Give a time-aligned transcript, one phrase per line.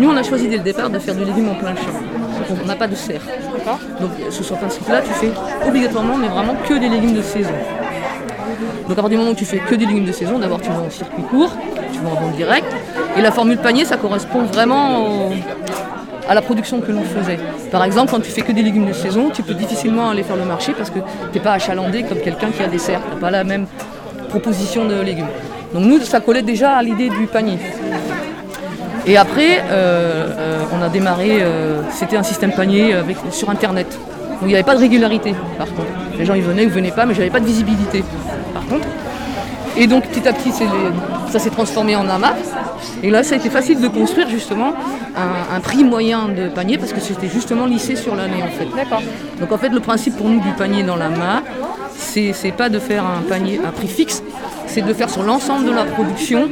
[0.00, 1.92] nous, on a choisi dès le départ de faire du légume en plein champ.
[2.62, 3.20] On n'a pas de serre.
[4.00, 5.30] Donc, sur ce principe-là, tu fais
[5.66, 7.50] obligatoirement, mais vraiment que des légumes de saison.
[8.88, 10.68] Donc, à partir du moment où tu fais que des légumes de saison, d'abord, tu
[10.70, 11.52] vas en circuit court,
[11.92, 12.66] tu vas en vente direct.
[13.16, 15.30] Et la formule panier, ça correspond vraiment au-
[16.28, 17.38] à la production que l'on faisait.
[17.70, 20.36] Par exemple, quand tu fais que des légumes de saison, tu peux difficilement aller faire
[20.36, 23.00] le marché parce que tu n'es pas achalandé comme quelqu'un qui a des serres.
[23.08, 23.66] Tu n'as pas la même
[24.28, 25.26] proposition de légumes.
[25.74, 27.58] Donc nous, ça collait déjà à l'idée du panier.
[29.10, 33.88] Et après, euh, euh, on a démarré, euh, c'était un système panier avec, sur Internet.
[33.90, 35.88] Donc il n'y avait pas de régularité, par contre.
[36.16, 38.04] Les gens, ils venaient ou venaient pas, mais j'avais pas de visibilité,
[38.54, 38.86] par contre.
[39.76, 42.34] Et donc petit à petit, les- ça s'est transformé en amas.
[43.02, 44.74] Et là, ça a été facile de construire justement
[45.16, 48.66] un, un prix moyen de panier parce que c'était justement lissé sur l'année en fait.
[48.76, 49.02] D'accord.
[49.40, 51.42] Donc en fait, le principe pour nous du panier dans la main,
[52.00, 54.22] c'est pas de faire un panier un prix fixe,
[54.66, 56.48] c'est de faire sur l'ensemble de la production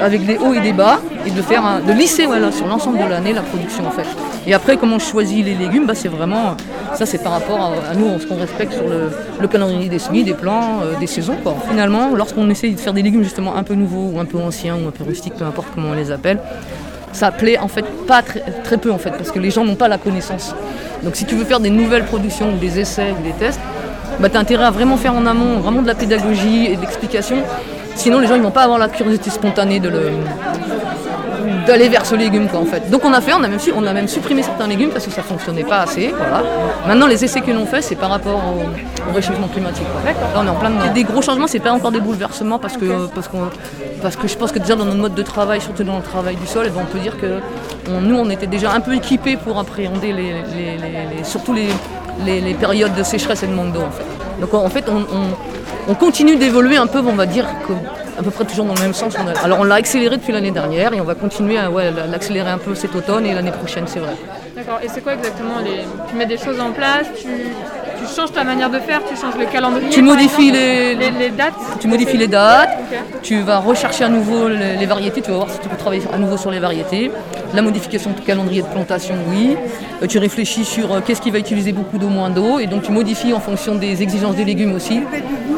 [0.00, 2.98] avec des hauts et des bas et de faire un- de lisser voilà, sur l'ensemble
[2.98, 4.06] de l'année la production en fait.
[4.46, 6.56] Et après, comment on choisit les légumes, bah, c'est vraiment
[6.94, 9.98] ça, c'est par rapport à, à nous, ce qu'on respecte sur le, le calendrier des
[9.98, 11.36] semis, des plants, euh, des saisons.
[11.68, 14.74] Finalement, lorsqu'on essaye de faire des légumes justement un peu nouveaux ou un peu anciens
[14.76, 16.38] ou un peu rustiques, peu importe comment on les appelle,
[17.12, 19.74] ça plaît en fait pas très, très peu en fait parce que les gens n'ont
[19.76, 20.54] pas la connaissance.
[21.04, 23.60] Donc si tu veux faire des nouvelles productions ou des essais ou des tests,
[24.20, 26.80] bah, tu as intérêt à vraiment faire en amont vraiment de la pédagogie et de
[26.80, 27.36] l'explication.
[27.94, 30.10] Sinon les gens ils vont pas avoir la curiosité spontanée de le
[31.66, 32.90] d'aller vers ce légume quoi en fait.
[32.90, 35.04] Donc on a fait, on a même, su- on a même supprimé certains légumes parce
[35.06, 36.12] que ça fonctionnait pas assez.
[36.16, 36.42] Voilà.
[36.88, 39.86] Maintenant les essais que l'on fait c'est par rapport au, au réchauffement climatique.
[39.92, 40.10] quoi.
[40.10, 40.92] Là on est en plein dedans.
[40.92, 43.48] Des gros changements, c'est pas encore des bouleversements parce que parce qu'on
[44.02, 46.34] parce que je pense que déjà dans notre mode de travail, surtout dans le travail
[46.36, 47.38] du sol, eh ben, on peut dire que
[47.88, 51.52] on- nous on était déjà un peu équipés pour appréhender les, les- les- les- surtout
[51.52, 51.68] les,
[52.24, 54.04] les- périodes de sécheresse et de manque d'eau en fait.
[54.40, 55.36] Donc en fait on, on-
[55.88, 57.46] on continue d'évoluer un peu, on va dire
[58.18, 59.14] à peu près toujours dans le même sens.
[59.42, 61.68] Alors on l'a accéléré depuis l'année dernière et on va continuer à
[62.10, 64.14] l'accélérer un peu cet automne et l'année prochaine, c'est vrai.
[64.54, 64.78] D'accord.
[64.82, 65.80] Et c'est quoi exactement les...
[66.08, 67.28] Tu mets des choses en place, tu...
[68.06, 69.88] tu changes ta manière de faire, tu changes le calendrier.
[69.90, 71.10] Tu modifies exemple les- les...
[71.18, 71.54] les dates.
[71.80, 72.70] Tu modifies les dates,
[73.22, 76.02] tu vas rechercher à nouveau les, les variétés, tu vas voir si tu peux travailler
[76.12, 77.10] à nouveau sur les variétés.
[77.54, 79.56] La modification de calendrier de plantation, oui.
[80.02, 82.82] Euh, tu réfléchis sur euh, qu'est-ce qui va utiliser beaucoup d'eau, moins d'eau, et donc
[82.82, 85.00] tu modifies en fonction des exigences des légumes aussi.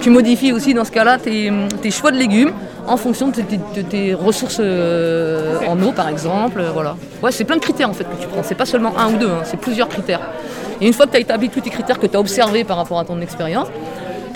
[0.01, 1.53] Tu modifies aussi dans ce cas-là tes,
[1.83, 2.53] tes choix de légumes
[2.87, 6.63] en fonction de tes, de tes ressources euh, en eau par exemple.
[6.75, 6.97] voilà.
[7.23, 9.17] Ouais, c'est plein de critères en fait que tu prends, c'est pas seulement un ou
[9.17, 10.21] deux, hein, c'est plusieurs critères.
[10.81, 12.77] Et une fois que tu as établi tous tes critères que tu as observés par
[12.77, 13.69] rapport à ton expérience,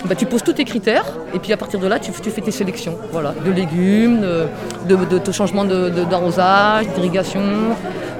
[0.05, 2.51] bah, tu poses tous tes critères et puis à partir de là, tu, fais tes
[2.51, 4.21] sélections voilà, de légumes,
[4.87, 7.41] de, de, changement d'arrosage, d'irrigation,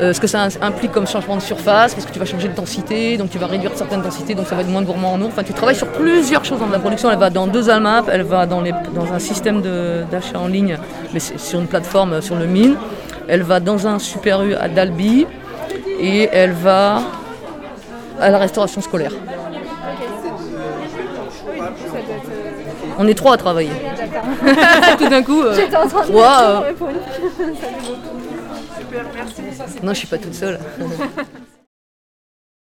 [0.02, 2.53] euh, ce que ça implique comme changement de surface, parce que tu vas changer de
[2.53, 5.28] densité, donc tu vas réduire certaines densités, donc ça va être moins gourmand en eau.
[5.28, 7.09] Enfin, tu travailles sur plusieurs choses la production.
[7.12, 9.62] Elle va dans deux ALMAP, elle va dans, les, dans un système
[10.12, 10.78] d'achat en ligne,
[11.13, 12.75] mais sur une plateforme euh, sur le mine.
[13.28, 15.28] Elle va dans un super U à Dalby
[16.01, 17.01] et elle va
[18.19, 19.12] à la restauration scolaire.
[22.97, 23.72] On est trois à travailler.
[24.97, 25.41] Tout d'un coup.
[25.41, 26.91] euh, J'étais en train de me euh, répondre.
[29.84, 30.59] non, je suis pas toute seule.